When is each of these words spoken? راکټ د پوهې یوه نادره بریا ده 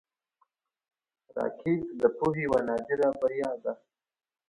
راکټ 1.35 1.79
د 2.01 2.03
پوهې 2.17 2.41
یوه 2.45 2.59
نادره 2.67 3.09
بریا 3.19 3.51
ده 3.63 3.73